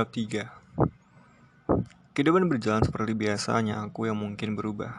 [0.00, 0.48] Bab 3
[2.16, 4.96] Kehidupan berjalan seperti biasanya aku yang mungkin berubah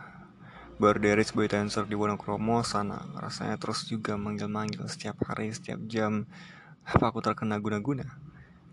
[0.77, 6.29] dari sebagai dancer di Wonokromo sana Rasanya terus juga manggil-manggil setiap hari, setiap jam
[6.85, 8.13] Apa aku terkena guna-guna?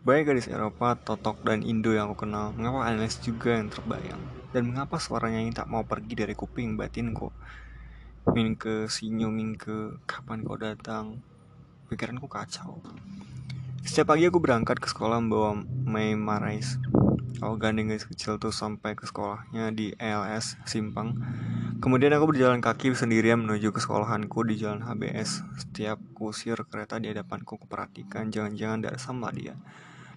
[0.05, 4.21] Banyak gadis Eropa, Totok, dan Indo yang aku kenal Mengapa analis juga yang terbayang?
[4.53, 7.33] Dan mengapa suaranya ini tak mau pergi dari kuping batinku?
[8.37, 11.25] Minke, sinyo, minke, kapan kau datang?
[11.89, 12.85] Pikiranku kacau
[13.89, 16.77] setiap pagi aku berangkat ke sekolah membawa Mei Marais.
[17.41, 21.17] Aku gandeng kecil tuh sampai ke sekolahnya di ELS Simpang.
[21.81, 25.41] Kemudian aku berjalan kaki sendirian menuju ke sekolahanku di jalan HBS.
[25.57, 29.57] Setiap kusir kereta di hadapanku kuperhatikan jangan-jangan ada sama dia.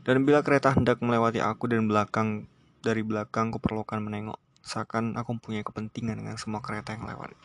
[0.04, 2.52] Dan bila kereta hendak melewati aku dan belakang
[2.84, 4.42] dari belakang kuperlukan menengok.
[4.68, 7.40] Seakan aku punya kepentingan dengan semua kereta yang lewat.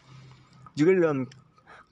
[0.74, 1.30] Juga di dalam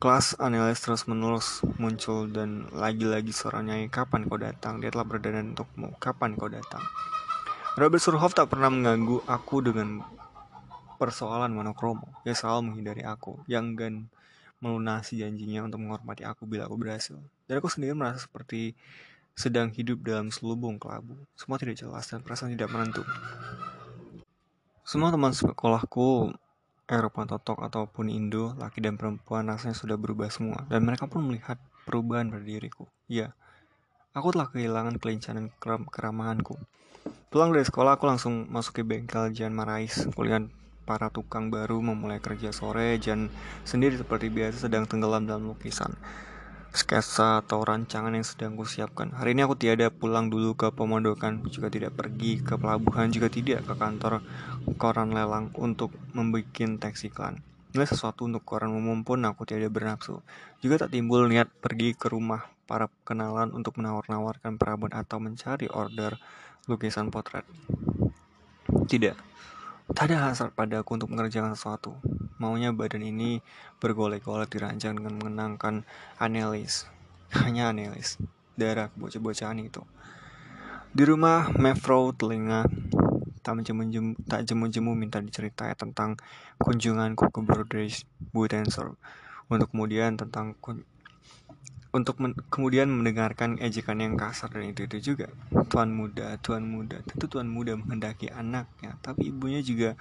[0.02, 4.82] Kelas analis terus menerus muncul dan lagi-lagi suaranya kapan kau datang?
[4.82, 6.82] Dia telah berdandan untukmu kapan kau datang?
[7.74, 10.02] Robert Surhoff tak pernah mengganggu aku dengan
[10.98, 12.06] persoalan monokromo.
[12.22, 14.10] Dia selalu menghindari aku yang gan
[14.62, 17.18] melunasi janjinya untuk menghormati aku bila aku berhasil.
[17.50, 18.72] Dan aku sendiri merasa seperti
[19.34, 21.18] sedang hidup dalam selubung kelabu.
[21.34, 23.02] Semua tidak jelas dan perasaan tidak menentu.
[24.86, 26.30] Semua teman sekolahku
[26.84, 31.56] Eropa Totok ataupun Indo, laki dan perempuan rasanya sudah berubah semua dan mereka pun melihat
[31.88, 32.84] perubahan pada diriku.
[33.08, 33.32] Ya,
[34.12, 36.60] aku telah kehilangan kelincahan keram keramahanku.
[37.32, 40.06] Pulang dari sekolah aku langsung masuk ke bengkel Jan Marais.
[40.12, 40.52] Kulihat
[40.84, 43.32] para tukang baru memulai kerja sore, Jan
[43.64, 45.96] sendiri seperti biasa sedang tenggelam dalam lukisan
[46.74, 49.14] sketsa atau rancangan yang sedang kusiapkan.
[49.14, 53.62] Hari ini aku tiada pulang dulu ke pemondokan, juga tidak pergi ke pelabuhan, juga tidak
[53.62, 54.26] ke kantor
[54.74, 57.38] koran lelang untuk membuat teks iklan.
[57.70, 60.18] Nilai sesuatu untuk koran umum pun aku tiada bernafsu.
[60.58, 66.18] Juga tak timbul niat pergi ke rumah para kenalan untuk menawar-nawarkan perabot atau mencari order
[66.66, 67.46] lukisan potret.
[68.66, 69.14] Tidak,
[69.92, 72.00] tak ada hasrat padaku untuk mengerjakan sesuatu.
[72.40, 73.44] Maunya badan ini
[73.84, 75.84] bergolek-golek dirancang dengan mengenangkan
[76.16, 76.88] analis.
[77.44, 78.16] Hanya analis.
[78.56, 79.84] Darah bocah-bocahan itu.
[80.94, 82.64] Di rumah Mevrouw telinga
[83.44, 86.16] tak jemu tak jemu-jemu minta diceritai tentang
[86.56, 88.96] kunjunganku ke Broders Buitensor
[89.52, 90.56] untuk kemudian tentang
[91.94, 95.30] untuk men kemudian mendengarkan ejekan yang kasar dan itu itu juga
[95.70, 99.94] tuan muda tuan muda tentu tuan muda menghendaki anaknya tapi ibunya juga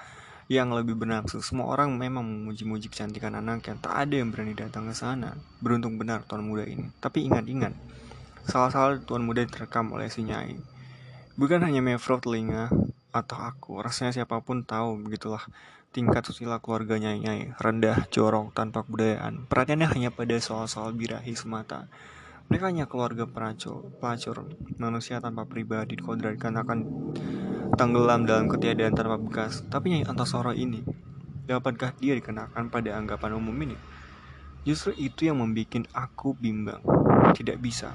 [0.51, 1.39] yang lebih bernafsu.
[1.39, 5.39] Semua orang memang memuji-muji kecantikan anak yang tak ada yang berani datang ke sana.
[5.63, 6.91] Beruntung benar tuan muda ini.
[6.99, 7.71] Tapi ingat-ingat,
[8.47, 10.59] salah-salah tuan muda terekam oleh si Nyai.
[11.39, 12.69] Bukan hanya Mevro telinga
[13.13, 15.41] atau aku, rasanya siapa pun tahu begitulah
[15.93, 19.45] tingkat susila keluarga Nyai-Nyai, rendah, jorok, tanpa kebudayaan.
[19.45, 21.85] Perhatiannya hanya pada soal-soal birahi semata.
[22.49, 24.49] Mereka hanya keluarga pelacur, pelacur,
[24.81, 26.79] manusia tanpa pribadi dikodratkan akan
[27.77, 29.61] tenggelam dalam ketiadaan tanpa bekas.
[29.69, 30.81] Tapi Nyai Antasoro ini,
[31.45, 33.77] dapatkah dia dikenakan pada anggapan umum ini?
[34.65, 36.81] Justru itu yang membuat aku bimbang.
[37.37, 37.93] Tidak bisa.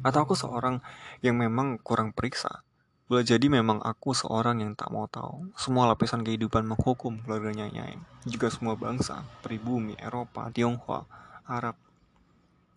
[0.00, 0.80] Atau aku seorang
[1.20, 2.64] yang memang kurang periksa.
[3.10, 7.98] Boleh jadi memang aku seorang yang tak mau tahu semua lapisan kehidupan menghukum keluarganya Nyai.
[8.22, 11.10] Juga semua bangsa, pribumi, Eropa, Tionghoa,
[11.42, 11.74] Arab.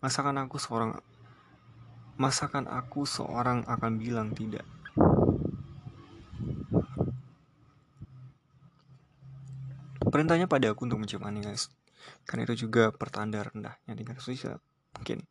[0.02, 0.98] Masakan aku seorang
[2.18, 4.66] Masakan aku seorang akan bilang tidak.
[10.02, 11.70] Perintahnya pada aku untuk mencium guys.
[12.26, 14.58] Karena itu juga pertanda rendahnya tingkat sosial.
[14.98, 15.22] Mungkin.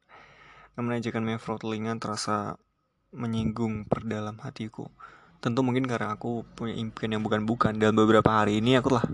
[0.79, 2.55] Namun ajakan Mevro telinga terasa
[3.13, 4.90] menyinggung perdalam hatiku.
[5.40, 7.78] Tentu mungkin karena aku punya impian yang bukan-bukan.
[7.78, 9.07] Dalam beberapa hari ini aku telah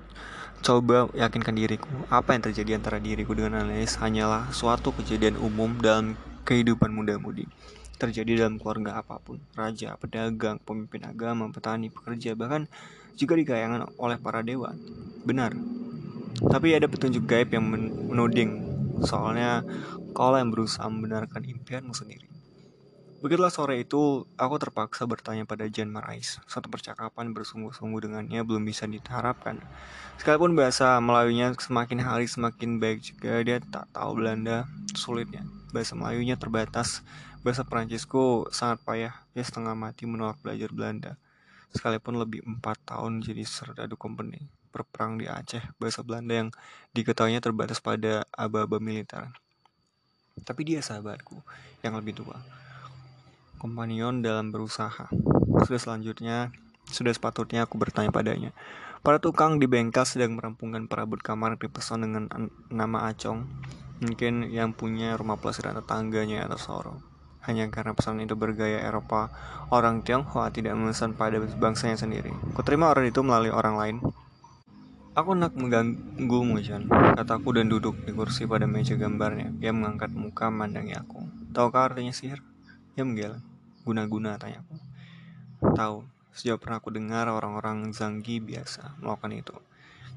[0.60, 6.20] coba yakinkan diriku apa yang terjadi antara diriku dengan analis hanyalah suatu kejadian umum dalam
[6.44, 7.48] kehidupan muda-mudi
[8.00, 12.72] terjadi dalam keluarga apa pun raja, pedagang, pemimpin agama, petani, pekerja bahkan
[13.20, 14.72] juga digayangan oleh para dewa
[15.28, 15.52] benar.
[16.40, 18.64] Tapi ada petunjuk gaib yang menuding,
[19.04, 19.68] soalnya
[20.16, 22.39] kau yang berusaha membenarkan impianmu sendiri.
[23.20, 26.40] Begitulah sore itu, aku terpaksa bertanya pada Jan Marais.
[26.48, 29.60] Satu percakapan bersungguh-sungguh dengannya belum bisa diharapkan.
[30.16, 35.44] Sekalipun bahasa Melayunya semakin hari semakin baik juga, dia tak tahu Belanda sulitnya.
[35.76, 37.04] Bahasa Melayunya terbatas,
[37.44, 39.12] bahasa Perancisku sangat payah.
[39.36, 41.20] Dia setengah mati menolak belajar Belanda.
[41.76, 46.50] Sekalipun lebih empat tahun jadi serdadu company berperang di Aceh, bahasa Belanda yang
[46.96, 49.28] diketahuinya terbatas pada aba-aba militer.
[50.40, 51.36] Tapi dia sahabatku
[51.84, 52.40] yang lebih tua.
[53.60, 55.12] Kompanion dalam berusaha.
[55.68, 56.56] Sudah selanjutnya,
[56.88, 58.56] sudah sepatutnya aku bertanya padanya.
[59.04, 62.32] Para tukang di bengkel sedang merampungkan perabot kamar dipesan dengan
[62.72, 63.44] nama Acong.
[64.00, 66.96] Mungkin yang punya rumah pelesiran tetangganya atau Soro.
[67.40, 69.32] hanya karena pesanan itu bergaya Eropa.
[69.74, 72.30] Orang Tionghoa tidak memesan pada bangsanya sendiri.
[72.54, 73.98] Kuterima order itu melalui orang lain.
[75.18, 79.52] Aku nak mengganggumu, Jan, kataku dan duduk di kursi pada meja gambarnya.
[79.58, 81.26] Dia mengangkat muka memandangi aku.
[81.52, 82.40] Tahukah artinya sihir?
[82.94, 83.49] Dia menggeleng.
[83.90, 84.78] Guna-guna, tanyaku.
[85.74, 89.56] Tahu, sejauh pernah aku dengar orang-orang Zanggi biasa melakukan itu.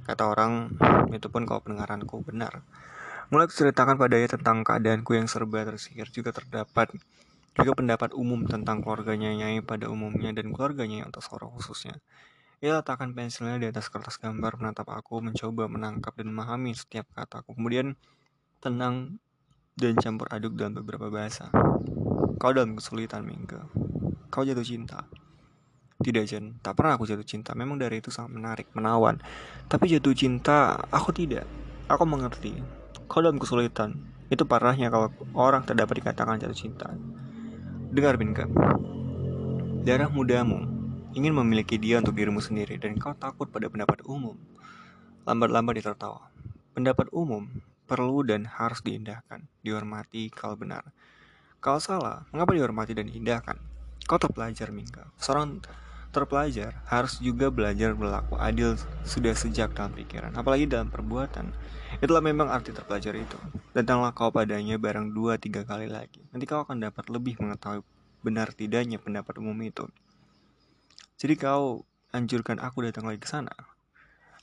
[0.05, 0.77] Kata orang,
[1.09, 2.61] itu pun kau pendengaranku benar.
[3.33, 6.93] Mulai ceritakan padanya tentang keadaanku yang serba tersihir juga terdapat
[7.57, 11.97] juga pendapat umum tentang keluarganya Nyai pada umumnya dan keluarganya yang Antasoro khususnya.
[12.61, 17.57] Ia letakkan pensilnya di atas kertas gambar menatap aku, mencoba menangkap dan memahami setiap kataku.
[17.57, 17.97] Kemudian
[18.61, 19.17] tenang
[19.73, 21.49] dan campur aduk dalam beberapa bahasa.
[22.37, 23.71] Kau dalam kesulitan, Mingga.
[24.29, 25.07] Kau jatuh cinta.
[26.03, 26.59] Tidak, Jen.
[26.61, 27.55] Tak pernah aku jatuh cinta.
[27.55, 29.23] Memang dari itu sangat menarik, menawan.
[29.71, 31.47] Tapi jatuh cinta, aku tidak.
[31.87, 32.59] Aku mengerti.
[33.07, 33.97] Kau dalam kesulitan.
[34.29, 36.89] Itu parahnya kalau orang tak dapat dikatakan jatuh cinta.
[37.93, 38.49] Dengar Binka.
[39.83, 40.63] Darah mudamu
[41.13, 44.37] ingin memiliki dia untuk dirimu sendiri dan kau takut pada pendapat umum.
[45.29, 46.33] Lambat-lambat dia tertawa.
[46.73, 47.47] Pendapat umum
[47.93, 50.81] perlu dan harus diindahkan, dihormati kalau benar.
[51.61, 53.61] Kalau salah, mengapa dihormati dan diindahkan?
[54.09, 55.13] Kau terpelajar, Mingka.
[55.21, 55.61] Seorang
[56.09, 61.53] terpelajar harus juga belajar berlaku adil sudah sejak dalam pikiran, apalagi dalam perbuatan.
[62.01, 63.37] Itulah memang arti terpelajar itu.
[63.77, 66.25] Datanglah kau padanya barang dua tiga kali lagi.
[66.33, 67.85] Nanti kau akan dapat lebih mengetahui
[68.25, 69.85] benar tidaknya pendapat umum itu.
[71.21, 73.53] Jadi kau anjurkan aku datang lagi ke sana.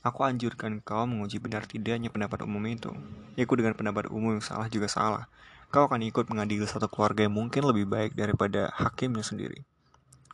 [0.00, 2.88] Aku anjurkan kau menguji benar tidaknya pendapat umum itu.
[3.36, 5.28] Aku dengan pendapat umum yang salah juga salah.
[5.68, 9.60] Kau akan ikut mengadili satu keluarga yang mungkin lebih baik daripada hakimnya sendiri.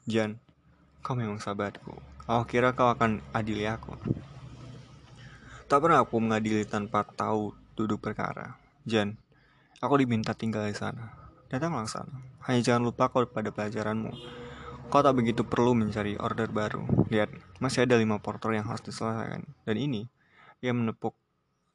[0.06, 0.38] Jan,
[1.02, 1.98] kau memang sahabatku.
[2.30, 3.98] Aku kira kau akan adili aku.
[5.66, 8.54] Tak pernah aku mengadili tanpa tahu duduk perkara.
[8.86, 9.18] Jan,
[9.82, 11.10] aku diminta tinggal di sana.
[11.50, 12.22] Datanglah sana.
[12.46, 14.45] Hanya jangan lupa kau pada pelajaranmu.
[14.86, 16.86] Kau tak begitu perlu mencari order baru.
[17.10, 19.42] Lihat, masih ada lima porter yang harus diselesaikan.
[19.66, 20.06] Dan ini,
[20.62, 21.18] ia menepuk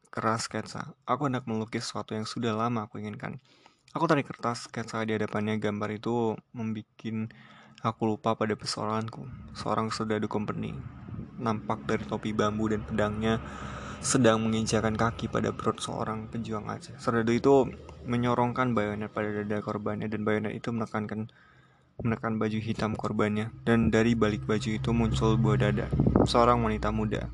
[0.08, 0.96] keras sketsa.
[1.04, 3.44] Aku hendak melukis sesuatu yang sudah lama aku inginkan.
[3.92, 5.60] Aku tarik kertas sketsa di hadapannya.
[5.60, 6.88] Gambar itu membuat
[7.84, 9.28] aku lupa pada persoalanku.
[9.60, 10.72] Seorang sedadu company.
[11.36, 13.44] Nampak dari topi bambu dan pedangnya
[14.02, 16.98] sedang menginjakan kaki pada perut seorang pejuang Aceh.
[16.98, 17.70] Serdadu itu
[18.10, 21.30] menyorongkan bayonet pada dada korbannya dan bayonet itu menekankan
[22.00, 25.92] menekan baju hitam korbannya dan dari balik baju itu muncul buah dada
[26.24, 27.28] seorang wanita muda.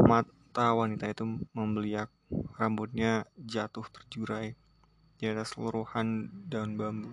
[0.00, 2.08] Mata wanita itu membeliak,
[2.56, 4.56] rambutnya jatuh terjurai
[5.20, 7.12] di atas seluruhan daun bambu.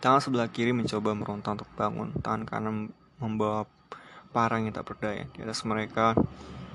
[0.00, 2.76] Tangan sebelah kiri mencoba meronta untuk bangun, tangan kanan
[3.20, 3.68] membawa
[4.32, 5.28] parang yang tak berdaya.
[5.32, 6.16] Di atas mereka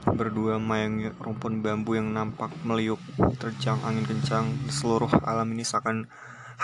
[0.08, 3.04] Berdua memayungi rumpun bambu yang nampak meliuk
[3.36, 6.08] terjang angin kencang di seluruh alam ini seakan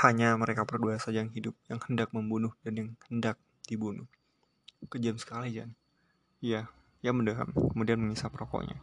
[0.04, 4.04] hanya mereka berdua saja yang hidup, yang hendak membunuh dan yang hendak dibunuh.
[4.92, 5.72] Kejam sekali, Jan.
[6.44, 6.68] Iya,
[7.00, 8.76] ia mendeham, kemudian mengisap rokoknya.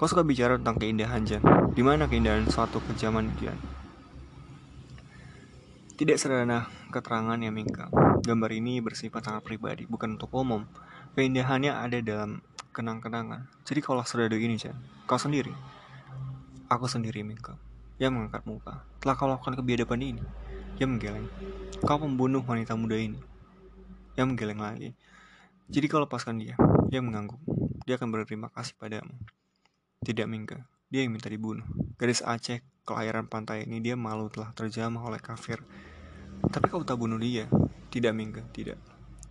[0.00, 1.42] Kau suka bicara tentang keindahan, Jan.
[1.76, 3.58] Di mana keindahan suatu kejaman, Jan?
[5.98, 7.92] Tidak sederhana keterangan yang Mingka.
[8.24, 10.64] Gambar ini bersifat sangat pribadi, bukan untuk umum.
[11.12, 12.40] Keindahannya ada dalam
[12.72, 13.50] kenang-kenangan.
[13.68, 15.52] Jadi kalau sudah ini, Chan, kau sendiri.
[16.72, 17.67] Aku sendiri, Mika.
[17.98, 18.86] Ia mengangkat muka.
[19.02, 20.22] Telah kau lakukan kebiadaban ini.
[20.78, 21.26] Ia menggeleng.
[21.82, 23.18] Kau pembunuh wanita muda ini.
[24.14, 24.94] Ia menggeleng lagi.
[25.66, 26.54] Jadi kau lepaskan dia.
[26.94, 27.42] Ia mengangguk.
[27.84, 29.14] Dia akan berterima kasih padamu.
[30.02, 30.62] Tidak, Mingga.
[30.88, 31.66] Dia yang minta dibunuh.
[31.98, 35.60] Gadis Aceh kelahiran pantai ini dia malu telah terjamah oleh kafir.
[36.48, 37.50] Tapi kau tak bunuh dia.
[37.90, 38.46] Tidak, Mingga.
[38.54, 38.78] Tidak.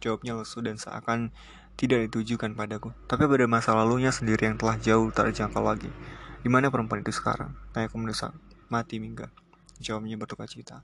[0.04, 1.34] Jawabnya lesu dan seakan
[1.78, 5.94] tidak ditujukan padaku, tapi pada masa lalunya sendiri yang telah jauh terjangkau lagi.
[6.42, 7.54] Di mana perempuan itu sekarang?
[7.70, 8.34] Tanyaku mendesak.
[8.68, 9.32] Mati mingga.
[9.80, 10.84] Jawabnya bertukar cita.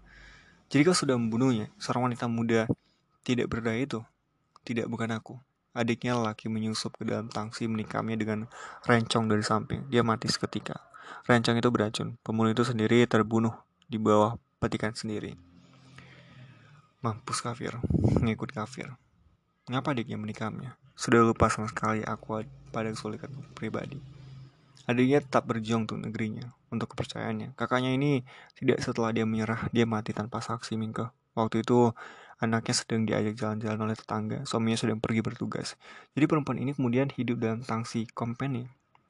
[0.71, 2.65] Jadi kau sudah membunuhnya, seorang wanita muda
[3.23, 3.99] tidak berdaya itu?
[4.63, 5.35] Tidak, bukan aku.
[5.73, 8.39] Adiknya lelaki menyusup ke dalam tangsi menikamnya dengan
[8.85, 9.89] rencong dari samping.
[9.89, 10.79] Dia mati seketika.
[11.25, 12.15] Rencong itu beracun.
[12.21, 13.51] Pembunuh itu sendiri terbunuh
[13.89, 15.35] di bawah petikan sendiri.
[17.03, 17.75] Mampus kafir,
[18.23, 18.95] ngikut kafir.
[19.67, 20.79] Mengapa adiknya menikamnya?
[20.95, 23.99] Sudah lupa sama sekali aku pada kesulitan pribadi.
[24.87, 27.53] Adiknya tetap berjuang untuk negerinya, untuk kepercayaannya.
[27.53, 28.25] Kakaknya ini
[28.57, 31.13] tidak setelah dia menyerah, dia mati tanpa saksi Mingke.
[31.37, 31.93] Waktu itu
[32.41, 35.77] anaknya sedang diajak jalan-jalan oleh tetangga, suaminya sedang pergi bertugas.
[36.17, 38.65] Jadi perempuan ini kemudian hidup dalam tangsi company,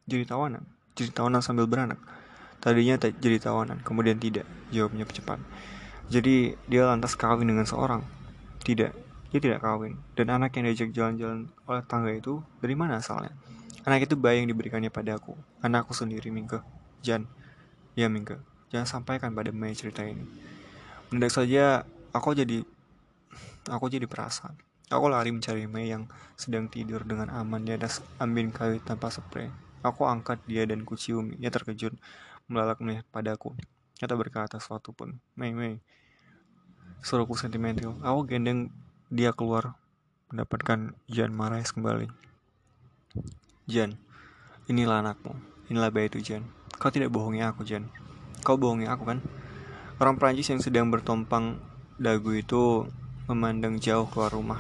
[0.06, 1.98] jadi tawanan, jadi tawanan sambil beranak.
[2.64, 5.40] Tadinya jadi tawanan, kemudian tidak, jawabnya cepat.
[6.08, 8.04] Jadi dia lantas kawin dengan seorang.
[8.64, 8.92] Tidak,
[9.32, 10.00] dia tidak kawin.
[10.16, 13.36] Dan anak yang diajak jalan-jalan oleh tangga itu dari mana asalnya?
[13.84, 15.36] Anak itu bayi yang diberikannya padaku.
[15.60, 16.64] Anakku sendiri, Mingke.
[17.04, 17.28] Jan.
[17.94, 18.42] Ya, Mingke.
[18.74, 20.26] Jangan sampaikan pada Mei cerita ini.
[21.14, 22.66] Mendadak saja aku jadi
[23.70, 24.58] aku jadi perasaan.
[24.90, 29.54] Aku lari mencari Mei yang sedang tidur dengan aman di atas ambin kayu tanpa spray.
[29.86, 31.38] Aku angkat dia dan kuciumi.
[31.38, 31.94] Ia terkejut,
[32.50, 33.54] melalak melihat padaku.
[34.02, 35.22] Kata berkata sesuatu pun.
[35.38, 35.78] Mei, Mei.
[37.06, 37.94] Suruhku sentimental.
[38.02, 38.74] Aku gendeng
[39.14, 39.78] dia keluar
[40.34, 42.10] mendapatkan Jan Marais kembali.
[43.70, 44.02] Jan,
[44.66, 45.38] inilah anakmu.
[45.70, 46.63] Inilah bayi itu, Jan.
[46.84, 47.88] Kau tidak bohongi aku, Jan.
[48.44, 49.24] Kau bohongi aku, kan?
[50.04, 51.56] Orang Prancis yang sedang bertompang
[51.96, 52.84] dagu itu
[53.32, 54.60] memandang jauh keluar rumah.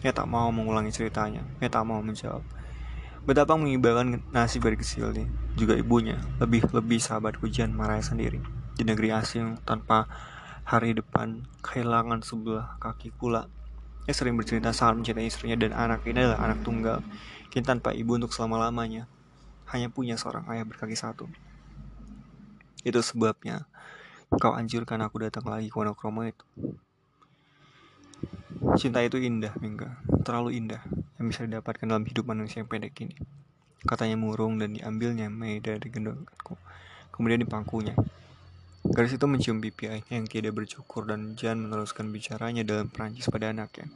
[0.00, 1.44] Ia tak mau mengulangi ceritanya.
[1.60, 2.40] Ia tak mau menjawab.
[3.28, 5.28] Betapa mengibarkan nasib dari kecilnya,
[5.60, 8.40] juga ibunya, lebih-lebih sahabat Jan Marais sendiri.
[8.72, 10.08] Di negeri asing, tanpa
[10.64, 13.44] hari depan, kehilangan sebelah kaki kula.
[14.08, 17.04] Ia sering bercerita sangat mencintai istrinya dan anak ini adalah anak tunggal.
[17.52, 19.04] Kini tanpa ibu untuk selama-lamanya.
[19.68, 21.28] Hanya punya seorang ayah berkaki satu.
[22.86, 23.66] Itu sebabnya
[24.28, 26.44] kau anjurkan aku datang lagi ke Wonokromo itu.
[28.76, 30.02] Cinta itu indah, Mingga.
[30.26, 30.82] Terlalu indah
[31.16, 33.16] yang bisa didapatkan dalam hidup manusia yang pendek ini.
[33.86, 36.58] Katanya murung dan diambilnya Mei dari gendonganku.
[37.14, 37.94] Kemudian dipangkunya.
[38.88, 43.50] Garis itu mencium pipi ayahnya yang tidak bercukur dan Jan meneruskan bicaranya dalam Perancis pada
[43.50, 43.86] anaknya.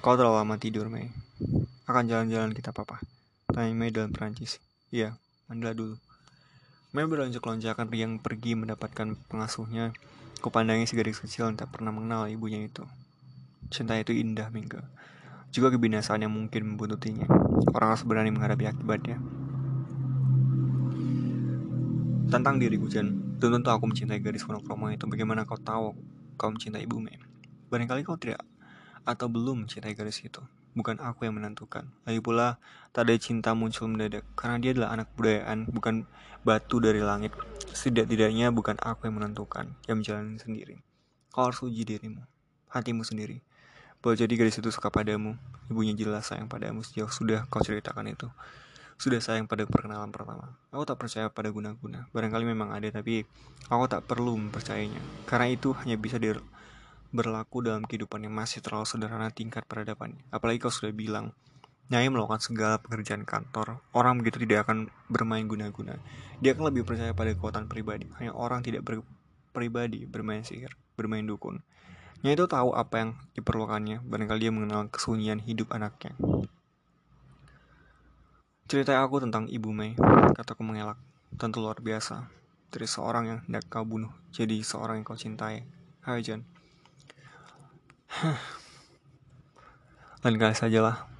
[0.00, 1.10] Kau terlalu lama tidur, Mei.
[1.84, 3.02] Akan jalan-jalan kita, Papa.
[3.50, 4.62] Tanya Mei dalam Perancis.
[4.94, 5.18] Iya,
[5.50, 5.96] mandilah dulu.
[6.94, 9.90] Mei berlonjak-lonjakan riang pergi mendapatkan pengasuhnya.
[10.38, 12.86] Kupandangi si gadis kecil yang tak pernah mengenal ibunya itu.
[13.66, 14.78] Cinta itu indah, Mingga.
[15.50, 17.26] Juga kebinasaan yang mungkin membuntutinya.
[17.74, 19.18] Orang harus berani menghadapi akibatnya.
[22.30, 23.10] Tentang diriku, Jan.
[23.42, 25.10] Belum tentu aku mencintai gadis monokromo itu.
[25.10, 25.98] Bagaimana kau tahu
[26.38, 27.18] kau mencintai ibu Mei?
[27.74, 28.46] Barangkali kau tidak
[29.02, 30.46] atau belum mencintai gadis itu.
[30.74, 31.86] Bukan aku yang menentukan.
[32.04, 32.58] Lagi pula,
[32.90, 34.26] tak ada cinta muncul mendadak.
[34.34, 36.04] Karena dia adalah anak budayaan, bukan
[36.42, 37.30] batu dari langit.
[37.70, 40.82] Setidak-tidaknya bukan aku yang menentukan, yang menjalani sendiri.
[41.30, 42.22] Kau harus uji dirimu,
[42.70, 43.42] hatimu sendiri.
[44.02, 45.38] Boleh jadi gadis itu suka padamu,
[45.72, 48.28] ibunya jelas sayang padamu sejauh sudah kau ceritakan itu
[48.98, 50.54] sudah sayang pada perkenalan pertama.
[50.70, 52.06] Aku tak percaya pada guna-guna.
[52.14, 53.26] Barangkali memang ada, tapi
[53.66, 55.00] aku tak perlu mempercayainya.
[55.26, 56.16] Karena itu hanya bisa
[57.14, 60.18] berlaku dalam kehidupan yang masih terlalu sederhana tingkat peradaban.
[60.34, 61.30] Apalagi kau sudah bilang,
[61.92, 63.84] Nyai melakukan segala pekerjaan kantor.
[63.92, 66.00] Orang begitu tidak akan bermain guna-guna.
[66.40, 68.08] Dia akan lebih percaya pada kekuatan pribadi.
[68.16, 71.60] Hanya orang tidak berpribadi bermain sihir, bermain dukun.
[72.24, 74.00] Nyai itu tahu apa yang diperlukannya.
[74.00, 76.16] Barangkali dia mengenal kesunyian hidup anaknya.
[78.64, 79.92] Cerita aku tentang Ibu Mei,
[80.32, 80.96] kataku mengelak.
[81.36, 82.32] Tentu luar biasa.
[82.72, 85.68] Dari seorang yang hendak kau bunuh, jadi seorang yang kau cintai.
[86.00, 86.53] Hai Jan.
[90.22, 91.10] Lain kali sajalah.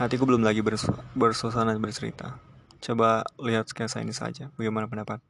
[0.00, 2.40] Hatiku belum lagi bersu bersuasana bercerita.
[2.80, 4.48] Coba lihat sketsa ini saja.
[4.56, 5.20] Bagaimana pendapat?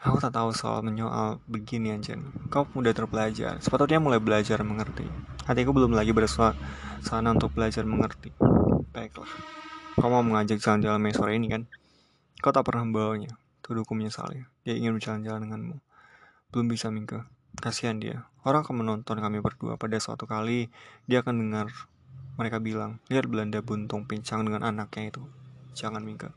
[0.00, 2.32] Aku tak tahu soal menyoal begini Jan.
[2.48, 3.60] Kau mudah terpelajar.
[3.60, 5.04] Sepatutnya mulai belajar mengerti.
[5.44, 8.32] Hatiku belum lagi bersuasana untuk belajar mengerti.
[8.96, 9.28] Baiklah.
[9.98, 11.62] Kau mau mengajak jalan-jalan sore ini kan?
[12.40, 13.36] Kau tak pernah membawanya.
[13.60, 14.46] Tuduhku menyesali.
[14.64, 15.76] Dia ingin berjalan-jalan denganmu.
[16.54, 17.37] Belum bisa, Mingke.
[17.58, 18.30] Kasihan dia.
[18.46, 20.70] Orang akan menonton kami berdua pada suatu kali.
[21.10, 21.66] Dia akan dengar
[22.38, 25.22] mereka bilang, lihat Belanda buntung pincang dengan anaknya itu.
[25.74, 26.30] Jangan, Mingke.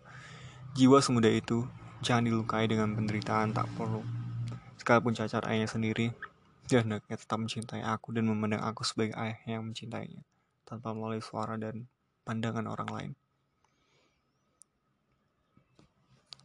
[0.73, 1.69] Jiwa semudah itu
[2.01, 4.01] jangan dilukai dengan penderitaan tak perlu.
[4.81, 6.09] Sekalipun cacat ayahnya sendiri,
[6.65, 10.25] dia hendaknya tetap mencintai aku dan memandang aku sebagai ayah yang mencintainya,
[10.65, 11.85] tanpa melalui suara dan
[12.25, 13.11] pandangan orang lain.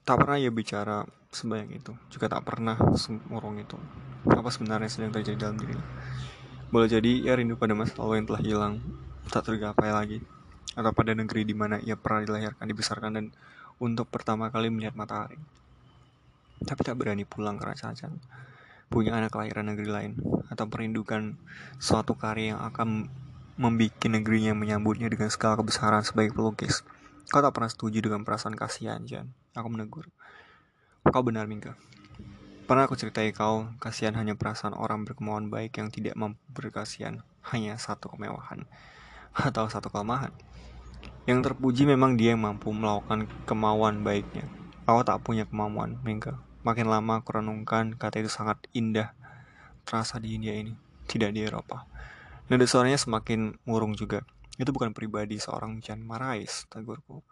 [0.04, 3.80] Tak pernah ia bicara sebanyak itu, juga tak pernah semurung itu.
[4.26, 5.86] Apa sebenarnya sedang terjadi dalam dirinya?
[6.66, 8.74] Boleh jadi ia rindu pada masa lalu yang telah hilang,
[9.30, 10.18] tak tergapai lagi.
[10.74, 13.26] Atau pada negeri di mana ia pernah dilahirkan, dibesarkan, dan
[13.78, 15.38] untuk pertama kali melihat matahari.
[16.60, 18.10] Tapi tak berani pulang ke cacat.
[18.90, 20.12] Punya anak kelahiran negeri lain,
[20.50, 21.38] atau merindukan
[21.78, 23.10] suatu karya yang akan
[23.56, 26.84] membuat negerinya menyambutnya dengan segala kebesaran sebagai pelukis.
[27.32, 29.34] Kau tak pernah setuju dengan perasaan kasihan, Jan.
[29.56, 30.06] Aku menegur.
[31.02, 31.74] Kau benar, Mingga.
[32.66, 37.22] Pernah aku ceritai kau, kasihan hanya perasaan orang berkemauan baik yang tidak mampu berkasihan.
[37.46, 38.66] Hanya satu kemewahan.
[39.38, 40.34] Atau satu kelemahan.
[41.30, 44.50] Yang terpuji memang dia yang mampu melakukan kemauan baiknya.
[44.82, 46.42] Aku tak punya kemauan, Mingga.
[46.66, 49.14] Makin lama aku renungkan, kata itu sangat indah.
[49.86, 50.74] Terasa di India ini,
[51.06, 51.86] tidak di Eropa.
[52.50, 54.26] Nada suaranya semakin murung juga.
[54.58, 57.22] Itu bukan pribadi seorang Jan Marais, tegurku.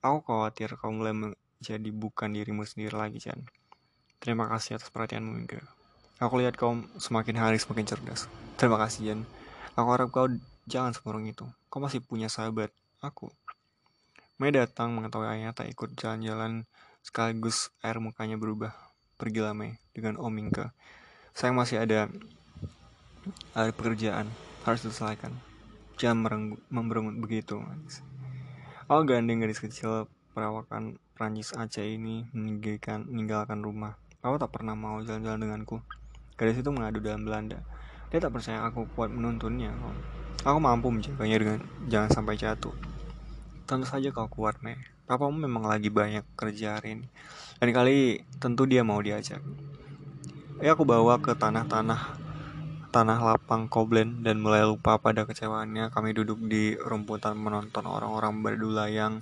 [0.00, 3.44] Aku khawatir kau mulai jadi bukan dirimu sendiri lagi, Chan.
[4.24, 5.60] Terima kasih atas perhatianmu, Mingga.
[6.16, 8.24] Aku lihat kau semakin hari semakin cerdas.
[8.56, 9.20] Terima kasih, Jan.
[9.76, 10.32] Aku harap kau
[10.64, 11.44] jangan semurung itu.
[11.68, 12.72] Kau masih punya sahabat,
[13.04, 13.28] aku.
[14.40, 16.64] Mei datang mengetahui ayahnya tak ikut jalan-jalan
[17.04, 18.72] sekaligus air mukanya berubah.
[19.20, 20.72] Pergilah Mei dengan Om Mingga.
[21.34, 22.06] saya masih ada
[23.58, 24.30] ada pekerjaan
[24.62, 25.34] harus diselesaikan
[25.98, 27.58] jangan memberengut begitu
[28.86, 33.96] Oh gandeng gadis kecil perawakan Prancis Aceh ini meninggalkan, meninggalkan rumah.
[34.24, 35.84] Papa tak pernah mau jalan-jalan denganku.
[36.40, 37.60] Gadis itu mengadu dalam Belanda.
[38.08, 39.68] Dia tak percaya aku kuat menuntunnya.
[40.48, 41.60] Aku mampu menjaganya dengan
[41.92, 42.72] jangan sampai jatuh.
[43.68, 44.80] Tentu saja kau kuat, Mei.
[45.04, 47.06] Papamu memang lagi banyak kerja hari ini.
[47.60, 49.44] Dan kali tentu dia mau diajak.
[50.64, 52.24] Ya aku bawa ke tanah-tanah
[52.96, 59.18] tanah lapang Koblen dan mulai lupa pada kecewaannya kami duduk di rumputan menonton orang-orang berdulayang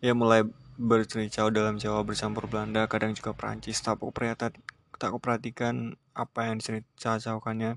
[0.00, 0.48] ia mulai
[0.80, 3.84] bercericau dalam Jawa bercampur Belanda, kadang juga Perancis.
[3.84, 4.56] Tak perhatikan,
[4.96, 7.76] tak perhatikan apa yang diceritakannya.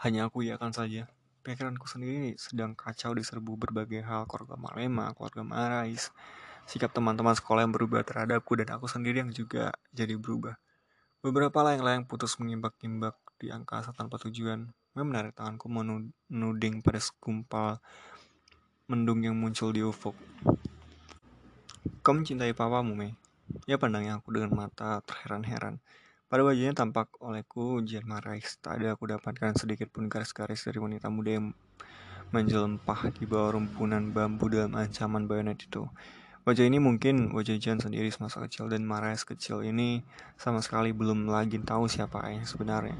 [0.00, 1.12] Hanya aku iakan saja.
[1.44, 6.08] Pikiranku sendiri sedang kacau diserbu berbagai hal, keluarga Malema, keluarga Marais,
[6.64, 10.56] sikap teman-teman sekolah yang berubah terhadapku dan aku sendiri yang juga jadi berubah.
[11.20, 14.72] Beberapa layang-layang putus mengimbak-imbak di angkasa tanpa tujuan.
[14.98, 17.78] menarik tanganku menuding pada segumpal
[18.90, 20.16] mendung yang muncul di ufuk.
[22.08, 23.12] Kau mencintai papamu, Mei?
[23.68, 25.76] Ia pandangnya aku dengan mata terheran-heran.
[26.24, 28.56] Pada wajahnya tampak olehku ujian marais.
[28.64, 31.52] Tak ada aku dapatkan sedikit pun garis-garis dari wanita muda yang
[32.32, 35.84] menjelempah di bawah rumpunan bambu dalam ancaman bayonet itu.
[36.48, 40.00] Wajah ini mungkin wajah Jan sendiri semasa kecil dan Marais kecil ini
[40.40, 42.96] sama sekali belum lagi tahu siapa ayah sebenarnya.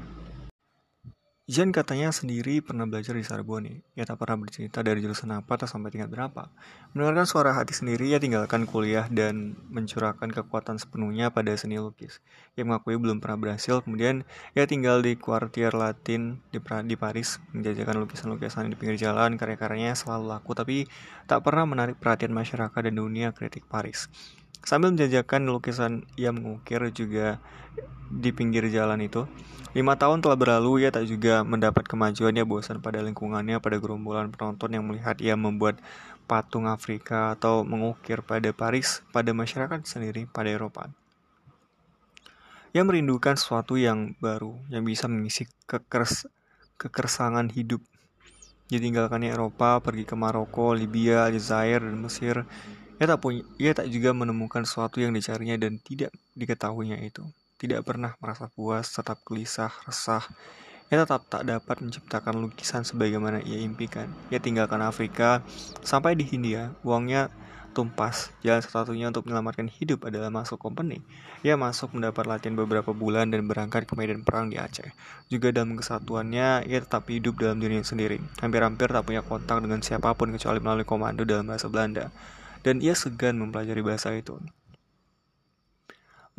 [1.49, 3.81] Jan katanya sendiri pernah belajar di Sorbonne.
[3.97, 6.45] Ia tak pernah bercerita dari jurusan apa atau sampai tingkat berapa.
[6.93, 12.21] Mendengarkan suara hati sendiri, ia tinggalkan kuliah dan mencurahkan kekuatan sepenuhnya pada seni lukis.
[12.53, 18.05] Ia mengakui belum pernah berhasil, kemudian ia tinggal di kuartier Latin di, di Paris, menjajakan
[18.05, 20.85] lukisan-lukisan di pinggir jalan, karya-karyanya selalu laku, tapi
[21.25, 24.05] tak pernah menarik perhatian masyarakat dan dunia kritik Paris.
[24.63, 27.41] Sambil menjajakan lukisan ia mengukir juga
[28.09, 29.29] di pinggir jalan itu,
[29.69, 32.33] Lima tahun telah berlalu, ia tak juga mendapat kemajuan.
[32.33, 35.77] Ia bosan pada lingkungannya, pada gerombolan penonton yang melihat ia membuat
[36.25, 40.89] patung Afrika atau mengukir pada Paris, pada masyarakat sendiri, pada Eropa.
[42.73, 46.25] Ia merindukan sesuatu yang baru, yang bisa mengisi kekers
[46.81, 47.85] kekersangan hidup.
[48.73, 52.41] Dia tinggalkannya Eropa, pergi ke Maroko, Libya, Aljazair, dan Mesir.
[52.99, 57.23] Ia tak, punya, ia tak juga menemukan sesuatu yang dicarinya dan tidak diketahuinya itu
[57.59, 60.23] tidak pernah merasa puas, tetap gelisah, resah.
[60.89, 64.09] Ia tetap tak dapat menciptakan lukisan sebagaimana ia impikan.
[64.33, 65.43] Ia tinggalkan Afrika
[65.83, 67.29] sampai di Hindia, uangnya
[67.77, 68.33] tumpas.
[68.41, 71.03] Jalan satu-satunya untuk menyelamatkan hidup adalah masuk company.
[71.45, 74.89] Ia masuk mendapat latihan beberapa bulan dan berangkat ke medan perang di Aceh.
[75.29, 78.17] Juga dalam kesatuannya, ia tetap hidup dalam dirinya sendiri.
[78.41, 82.09] Hampir-hampir tak punya kontak dengan siapa pun kecuali melalui komando dalam bahasa Belanda.
[82.65, 84.35] Dan ia segan mempelajari bahasa itu.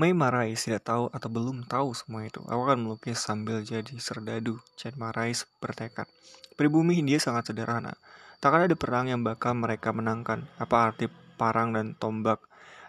[0.00, 2.40] Mei Marais tidak tahu atau belum tahu semua itu.
[2.48, 4.56] Aku akan melukis sambil jadi serdadu.
[4.72, 6.08] Chen Marais bertekad.
[6.56, 7.96] Pribumi Hindia sangat sederhana.
[8.40, 10.48] Takkan ada perang yang bakal mereka menangkan.
[10.56, 12.40] Apa arti parang dan tombak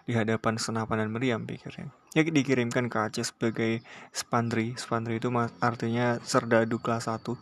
[0.08, 1.92] di hadapan senapan dan meriam pikirnya.
[2.12, 4.76] Ya dikirimkan ke Aceh sebagai spandri.
[4.76, 5.28] Spandri itu
[5.60, 7.36] artinya serdadu kelas 1.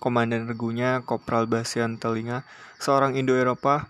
[0.00, 2.44] Komandan regunya Kopral Basian Telinga,
[2.76, 3.88] seorang Indo-Eropa.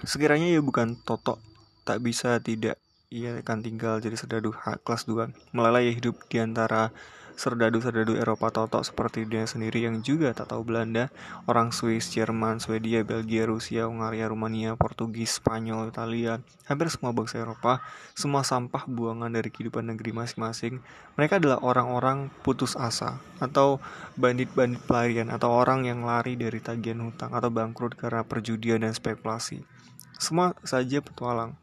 [0.00, 1.42] Sekiranya ia bukan Toto,
[1.82, 2.78] tak bisa tidak
[3.10, 4.54] ia akan tinggal jadi serdadu
[4.86, 6.94] kelas 2 melalui hidup di antara
[7.40, 11.08] serdadu-serdadu Eropa totok seperti dia sendiri yang juga tak tahu Belanda,
[11.48, 17.80] orang Swiss, Jerman, Swedia, Belgia, Rusia, Hungaria, Rumania, Portugis, Spanyol, Italia, hampir semua bangsa Eropa,
[18.12, 20.84] semua sampah buangan dari kehidupan negeri masing-masing.
[21.16, 23.80] Mereka adalah orang-orang putus asa atau
[24.20, 29.79] bandit-bandit pelarian atau orang yang lari dari tagihan hutang atau bangkrut karena perjudian dan spekulasi.
[30.20, 31.56] Semua saja petualang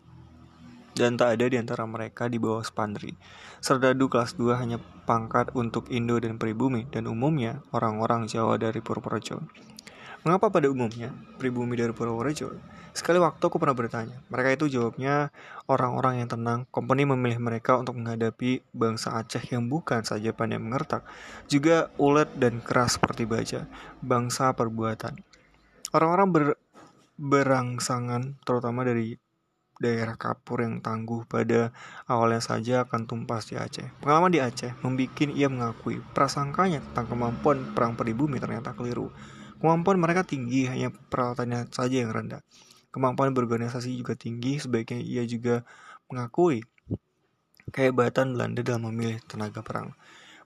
[0.98, 3.14] dan tak ada di antara mereka di bawah Spandri.
[3.62, 9.46] Serdadu kelas 2 hanya pangkat untuk Indo dan pribumi, dan umumnya orang-orang Jawa dari Purworejo.
[10.26, 12.58] Mengapa pada umumnya pribumi dari Purworejo?
[12.98, 15.30] Sekali waktu aku pernah bertanya, mereka itu jawabnya
[15.70, 21.06] orang-orang yang tenang, kompeni memilih mereka untuk menghadapi bangsa Aceh yang bukan saja pandai mengertak,
[21.46, 23.70] juga ulet dan keras seperti baja,
[24.02, 25.14] bangsa perbuatan.
[25.94, 26.46] Orang-orang ber,
[27.18, 29.18] berangsangan, terutama dari
[29.78, 31.70] daerah kapur yang tangguh pada
[32.10, 33.94] awalnya saja akan tumpas di Aceh.
[34.02, 39.14] Pengalaman di Aceh membuat ia mengakui prasangkanya tentang kemampuan perang pribumi ternyata keliru.
[39.58, 42.42] Kemampuan mereka tinggi, hanya peralatannya saja yang rendah.
[42.94, 45.66] Kemampuan berorganisasi juga tinggi, sebaiknya ia juga
[46.10, 46.66] mengakui
[47.74, 49.94] kehebatan Belanda dalam memilih tenaga perang.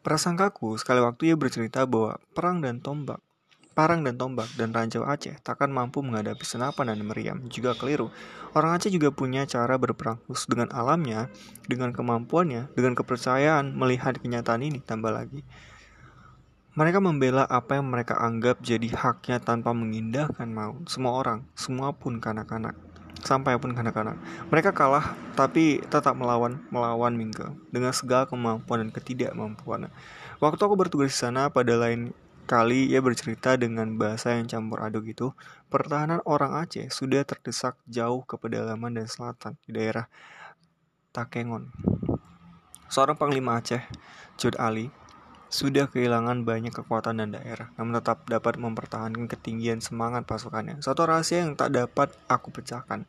[0.02, 3.22] Prasangkaku, sekali waktu ia bercerita bahwa perang dan tombak
[3.72, 8.12] Parang dan tombak dan ranjau Aceh takkan mampu menghadapi senapan dan meriam, juga keliru.
[8.52, 11.32] Orang Aceh juga punya cara berperang khusus dengan alamnya,
[11.72, 15.48] dengan kemampuannya, dengan kepercayaan melihat kenyataan ini tambah lagi.
[16.72, 20.88] Mereka membela apa yang mereka anggap jadi haknya tanpa mengindahkan maut.
[20.88, 22.76] Semua orang, semua pun kanak-kanak.
[23.24, 24.16] Sampai pun kanak-kanak.
[24.48, 27.44] Mereka kalah tapi tetap melawan, melawan Mingke
[27.76, 29.92] dengan segala kemampuan dan ketidakmampuan.
[30.40, 32.16] Waktu aku bertugas di sana pada lain
[32.52, 35.32] kali ia bercerita dengan bahasa yang campur aduk itu,
[35.72, 40.12] pertahanan orang Aceh sudah terdesak jauh ke pedalaman dan selatan di daerah
[41.16, 41.72] Takengon.
[42.92, 43.80] Seorang panglima Aceh,
[44.36, 44.92] Jod Ali,
[45.48, 50.84] sudah kehilangan banyak kekuatan dan daerah, namun tetap dapat mempertahankan ketinggian semangat pasukannya.
[50.84, 53.08] Suatu rahasia yang tak dapat aku pecahkan.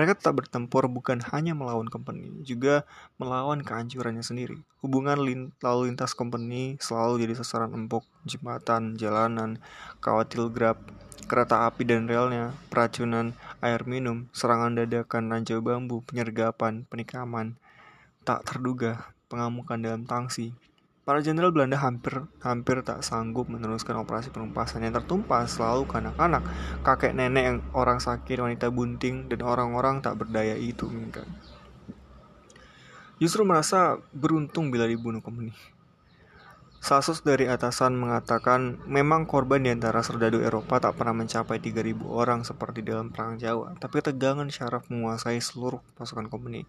[0.00, 2.88] Mereka tetap bertempur bukan hanya melawan company, juga
[3.20, 4.56] melawan kehancurannya sendiri.
[4.80, 5.20] Hubungan
[5.60, 9.60] lalu lintas company selalu jadi sasaran empuk, jembatan, jalanan,
[10.00, 10.80] kawat telegraf,
[11.28, 17.60] kereta api dan relnya, peracunan, air minum, serangan dadakan ranjau bambu, penyergapan, penikaman,
[18.24, 20.56] tak terduga, pengamukan dalam tangsi,
[21.00, 26.44] Para jenderal Belanda hampir hampir tak sanggup meneruskan operasi penumpasan yang tertumpas selalu ke anak-anak,
[26.84, 30.92] kakek nenek yang orang sakit, wanita bunting, dan orang-orang tak berdaya itu.
[31.08, 31.24] Kan.
[33.16, 35.56] Justru merasa beruntung bila dibunuh kompeni.
[36.80, 42.40] Sasus dari atasan mengatakan memang korban di antara serdadu Eropa tak pernah mencapai 3.000 orang
[42.44, 46.64] seperti dalam Perang Jawa, tapi tegangan syaraf menguasai seluruh pasukan kompeni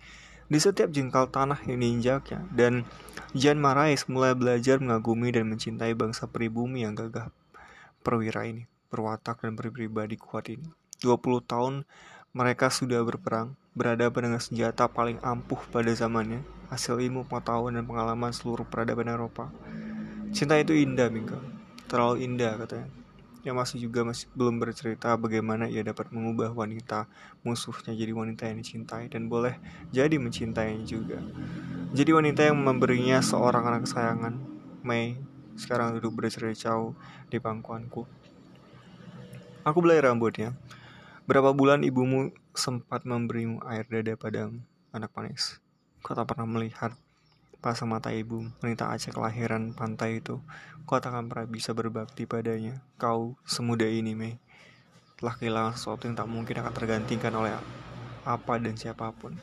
[0.51, 2.83] di setiap jengkal tanah yang diinjaknya, dan
[3.31, 7.31] Jan Marais mulai belajar mengagumi dan mencintai bangsa pribumi yang gagah
[8.03, 10.67] perwira ini, berwatak dan berpribadi kuat ini.
[10.99, 11.73] 20 tahun
[12.35, 18.35] mereka sudah berperang, berhadapan dengan senjata paling ampuh pada zamannya, hasil ilmu pengetahuan dan pengalaman
[18.35, 19.47] seluruh peradaban Eropa.
[20.35, 21.39] Cinta itu indah, Mingga.
[21.87, 23.00] Terlalu indah, katanya
[23.41, 27.09] yang masih juga masih belum bercerita bagaimana ia dapat mengubah wanita
[27.41, 29.57] musuhnya jadi wanita yang dicintai dan boleh
[29.89, 31.17] jadi mencintainya juga.
[31.91, 34.37] Jadi wanita yang memberinya seorang anak kesayangan,
[34.85, 35.17] Mei,
[35.57, 36.93] sekarang duduk bercericau
[37.27, 38.05] di pangkuanku.
[39.61, 40.57] Aku belai rambutnya.
[41.29, 45.61] Berapa bulan ibumu sempat memberimu air dada padamu, anak manis.
[46.01, 46.97] Kau tak pernah melihat
[47.61, 50.41] Pasang mata ibu, wanita Aceh kelahiran pantai itu.
[50.89, 52.81] Kau tak akan pernah bisa berbakti padanya.
[52.97, 54.41] Kau semuda ini, Mei.
[55.21, 57.53] Telah kehilangan sesuatu yang tak mungkin akan tergantikan oleh
[58.25, 59.37] apa dan siapa pun.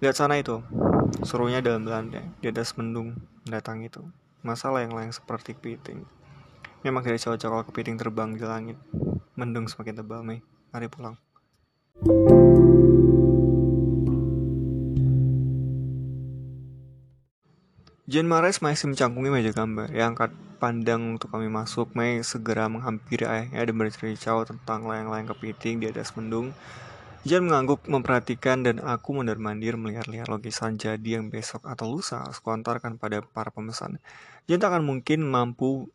[0.00, 0.64] Lihat sana itu,
[1.20, 4.00] serunya dalam Belanda, di atas mendung datang itu.
[4.40, 6.08] Masalah yang lain seperti kepiting.
[6.80, 8.80] Memang tidak cocok kalau kepiting terbang di langit.
[9.36, 10.40] Mendung semakin tebal, Mei.
[10.72, 11.20] Mari pulang.
[18.08, 19.92] Jen Mares masih mencangkungi meja gambar.
[19.92, 21.92] Yang angkat pandang untuk kami masuk.
[21.92, 26.56] Mei segera menghampiri ayahnya dan bercerita tentang layang-layang kepiting di atas mendung.
[27.28, 32.96] Jen mengangguk memperhatikan dan aku mondar-mandir melihat-lihat lukisan jadi yang besok atau lusa aku antarkan
[32.96, 34.00] pada para pemesan.
[34.48, 35.92] Jen tak akan mungkin mampu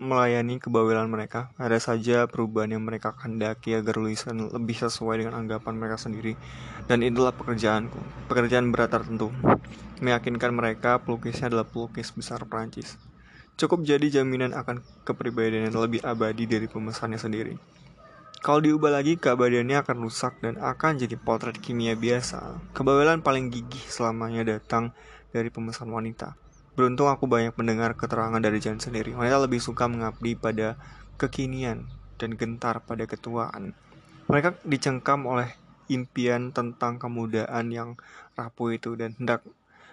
[0.00, 1.52] melayani kebawelan mereka.
[1.60, 6.40] Ada saja perubahan yang mereka kehendaki agar lukisan lebih sesuai dengan anggapan mereka sendiri.
[6.88, 8.00] Dan itulah pekerjaanku.
[8.26, 9.28] Pekerjaan berat tertentu.
[10.00, 12.96] Meyakinkan mereka pelukisnya adalah pelukis besar Prancis.
[13.60, 17.60] Cukup jadi jaminan akan kepribadian yang lebih abadi dari pemesannya sendiri.
[18.40, 22.72] Kalau diubah lagi, keabadiannya akan rusak dan akan jadi potret kimia biasa.
[22.72, 24.96] Kebawelan paling gigih selamanya datang
[25.28, 26.40] dari pemesan wanita.
[26.80, 29.12] Beruntung aku banyak mendengar keterangan dari Jan sendiri.
[29.12, 30.80] Wanita lebih suka mengabdi pada
[31.20, 31.84] kekinian
[32.16, 33.76] dan gentar pada ketuaan.
[34.32, 35.52] Mereka dicengkam oleh
[35.92, 38.00] impian tentang kemudaan yang
[38.32, 39.44] rapuh itu dan hendak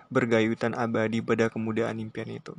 [0.08, 2.56] bergayutan abadi pada kemudaan impian itu.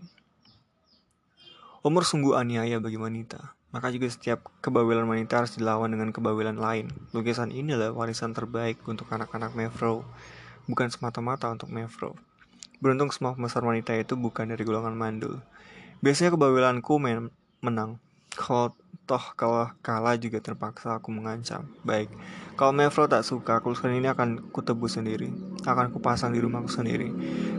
[1.80, 3.56] Umur sungguh aniaya bagi wanita.
[3.72, 6.92] Maka juga setiap kebawelan wanita harus dilawan dengan kebawelan lain.
[7.16, 10.04] Lukisan ini adalah warisan terbaik untuk anak-anak Mevro,
[10.68, 12.27] bukan semata-mata untuk Mevro.
[12.78, 15.42] Beruntung semua pemesan wanita itu bukan dari golongan mandul.
[15.98, 17.98] Biasanya kebawelanku men menang.
[18.30, 18.70] Kalau
[19.02, 21.66] toh kalau kalah juga terpaksa aku mengancam.
[21.82, 22.06] Baik,
[22.54, 25.26] kalau Mevro tak suka, kelusukan ini akan kutebus sendiri.
[25.66, 27.10] Akan kupasang di rumahku sendiri.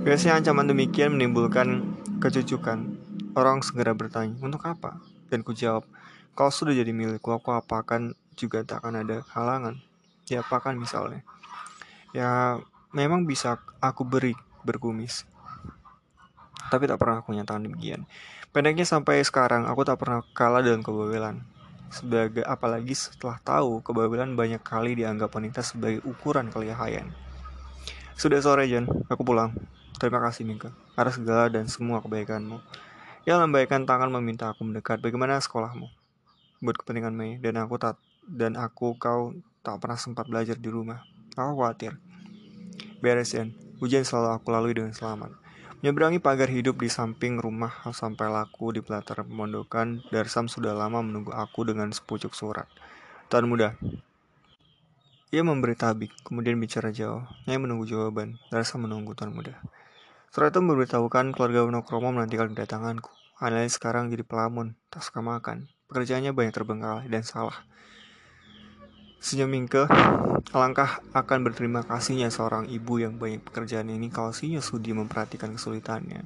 [0.07, 1.83] Biasanya ancaman demikian menimbulkan
[2.23, 2.95] kecucukan.
[3.35, 5.03] Orang segera bertanya, untuk apa?
[5.27, 5.83] Dan ku jawab,
[6.31, 9.83] kalau sudah jadi milikku, aku apakan juga tak akan ada halangan.
[10.31, 11.27] Ya apakan misalnya.
[12.15, 12.57] Ya
[12.95, 14.33] memang bisa aku beri
[14.65, 15.27] berkumis.
[16.69, 18.05] Tapi tak pernah aku nyatakan demikian.
[18.49, 21.41] Pendeknya sampai sekarang aku tak pernah kalah dalam kebabelan.
[21.89, 27.09] Sebagai apalagi setelah tahu kebabelan banyak kali dianggap wanita sebagai ukuran kelihayan.
[28.13, 29.55] Sudah sore Jan, aku pulang.
[29.97, 32.61] Terima kasih Mika atas segala dan semua kebaikanmu.
[33.27, 35.01] Ya lambaikan tangan meminta aku mendekat.
[35.01, 35.99] Bagaimana sekolahmu?
[36.59, 37.95] buat kepentingan Mei dan aku tak
[38.27, 39.31] dan aku kau
[39.63, 41.07] tak pernah sempat belajar di rumah.
[41.39, 41.95] Aku khawatir.
[42.99, 43.68] Beres Yan.
[43.79, 45.31] Ujian selalu aku lalui dengan selamat.
[45.79, 51.31] Menyeberangi pagar hidup di samping rumah sampai laku di pelataran pemondokan, Darsam sudah lama menunggu
[51.31, 52.67] aku dengan sepucuk surat.
[53.31, 53.79] Tuan muda.
[55.31, 57.23] Ia memberi tabik, kemudian bicara jauh.
[57.47, 58.35] Nyai menunggu jawaban.
[58.51, 59.55] Darsam menunggu Tuan muda.
[60.35, 63.15] Surat itu memberitahukan keluarga Wonokromo menantikan kedatanganku.
[63.39, 65.71] Analis sekarang jadi pelamun, tak suka makan.
[65.87, 67.63] Pekerjaannya banyak terbengkalai dan salah.
[69.19, 69.83] Senyum Mingke,
[70.55, 76.23] alangkah akan berterima kasihnya seorang ibu yang banyak pekerjaan ini kalau Sinyo sudi memperhatikan kesulitannya.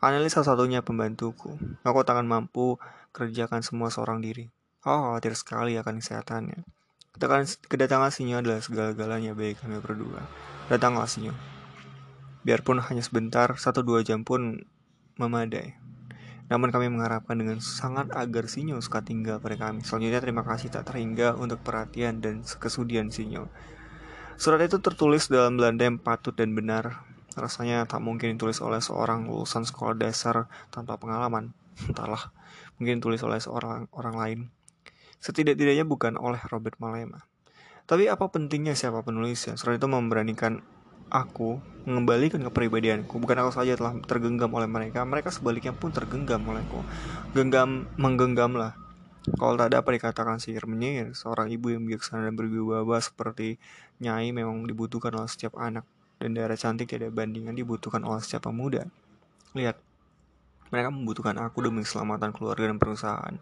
[0.00, 1.60] Analis salah satunya pembantuku.
[1.84, 2.80] Aku tak akan mampu
[3.12, 4.48] kerjakan semua seorang diri.
[4.80, 6.64] Aku khawatir sekali akan kesehatannya.
[7.68, 10.24] Kedatangan Sinyo adalah segala-galanya bagi kami berdua.
[10.72, 11.36] Datanglah Sinyo.
[12.48, 14.64] Biarpun hanya sebentar, satu dua jam pun
[15.20, 15.76] memadai.
[16.52, 19.80] Namun kami mengharapkan dengan sangat agar Sinyo suka tinggal pada kami.
[19.88, 23.48] Selanjutnya terima kasih tak terhingga untuk perhatian dan kesudian Sinyo.
[24.36, 27.08] Surat itu tertulis dalam Belanda yang patut dan benar.
[27.32, 31.56] Rasanya tak mungkin ditulis oleh seorang lulusan sekolah dasar tanpa pengalaman.
[31.88, 32.28] Entahlah,
[32.76, 34.38] mungkin ditulis oleh seorang orang lain.
[35.24, 37.24] Setidak-tidaknya bukan oleh Robert Malema.
[37.88, 39.56] Tapi apa pentingnya siapa penulisnya?
[39.56, 40.60] Surat itu memberanikan
[41.12, 43.20] aku mengembalikan kepribadianku.
[43.20, 46.80] Bukan aku saja telah tergenggam oleh mereka mereka sebaliknya pun tergenggam olehku.
[47.36, 48.72] Genggam menggenggam lah.
[49.38, 53.60] Kalau tak dapat dikatakan sihir menyihir seorang ibu yang bijaksana dan berwibawa seperti
[54.02, 55.86] Nyai memang dibutuhkan oleh setiap anak.
[56.18, 58.88] Dan daerah cantik tidak bandingan dibutuhkan oleh setiap pemuda.
[59.54, 59.78] Lihat
[60.74, 63.34] mereka membutuhkan aku demi keselamatan keluarga dan perusahaan.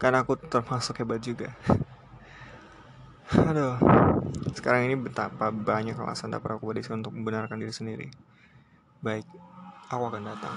[0.00, 1.54] Karena aku termasuk hebat juga
[3.26, 3.74] Aduh,
[4.54, 8.06] sekarang ini betapa banyak alasan dapat aku berikan untuk membenarkan diri sendiri.
[9.02, 9.26] Baik,
[9.90, 10.54] aku akan datang.